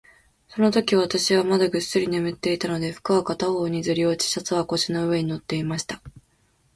[0.47, 6.01] そのとき、私はまだぐっすり眠っていたので、服は片方にずり落ち、シャツは腰の上に載っていました。